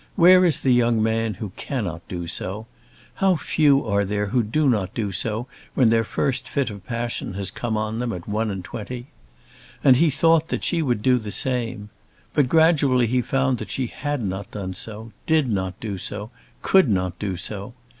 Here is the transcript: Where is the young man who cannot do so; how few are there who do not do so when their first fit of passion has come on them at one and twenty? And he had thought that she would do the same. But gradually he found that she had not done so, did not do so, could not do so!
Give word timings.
Where 0.15 0.43
is 0.45 0.61
the 0.61 0.73
young 0.73 1.03
man 1.03 1.35
who 1.35 1.51
cannot 1.55 2.01
do 2.07 2.25
so; 2.25 2.65
how 3.13 3.35
few 3.35 3.85
are 3.85 4.03
there 4.03 4.25
who 4.25 4.41
do 4.41 4.67
not 4.67 4.95
do 4.95 5.11
so 5.11 5.45
when 5.75 5.91
their 5.91 6.03
first 6.03 6.49
fit 6.49 6.71
of 6.71 6.83
passion 6.87 7.35
has 7.35 7.51
come 7.51 7.77
on 7.77 7.99
them 7.99 8.11
at 8.11 8.27
one 8.27 8.49
and 8.49 8.63
twenty? 8.65 9.09
And 9.83 9.97
he 9.97 10.05
had 10.09 10.13
thought 10.15 10.47
that 10.47 10.63
she 10.63 10.81
would 10.81 11.03
do 11.03 11.19
the 11.19 11.29
same. 11.29 11.89
But 12.33 12.49
gradually 12.49 13.05
he 13.05 13.21
found 13.21 13.59
that 13.59 13.69
she 13.69 13.85
had 13.85 14.23
not 14.23 14.49
done 14.49 14.73
so, 14.73 15.11
did 15.27 15.47
not 15.47 15.79
do 15.79 15.99
so, 15.99 16.31
could 16.63 16.89
not 16.89 17.19
do 17.19 17.37
so! 17.37 17.75